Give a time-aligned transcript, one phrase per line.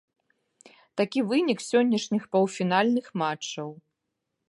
[1.01, 3.69] Такі вынік сённяшніх паўфінальных матчаў.